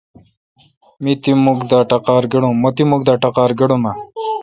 [1.03, 1.31] مہ تی
[2.91, 3.91] مکھ دا اٹقار گڑومہ۔